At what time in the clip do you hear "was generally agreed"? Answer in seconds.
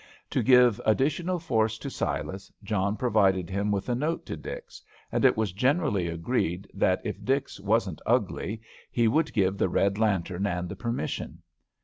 5.37-6.67